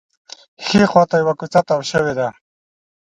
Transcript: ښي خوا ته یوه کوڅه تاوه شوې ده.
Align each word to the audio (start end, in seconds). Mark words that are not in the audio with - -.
ښي 0.65 0.81
خوا 0.91 1.03
ته 1.09 1.15
یوه 1.21 1.33
کوڅه 1.39 1.59
تاوه 1.67 1.85
شوې 1.91 2.13
ده. 2.19 2.27